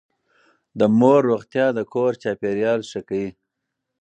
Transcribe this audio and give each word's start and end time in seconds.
د 0.79 0.81
مور 0.99 1.19
روغتيا 1.31 1.67
د 1.77 1.79
کور 1.93 2.11
چاپېريال 2.21 2.79
ښه 2.89 3.01
کوي. 3.09 3.29